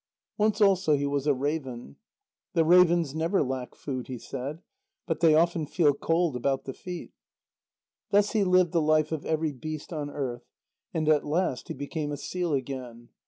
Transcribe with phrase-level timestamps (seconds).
[0.35, 1.95] Once also he was a raven.
[2.53, 4.63] "The ravens never lack food," he said,
[5.05, 7.11] "but they often feel cold about the feet."
[8.09, 10.49] Thus he lived the life of every beast on earth.
[10.91, 13.09] And at last he became a seal again.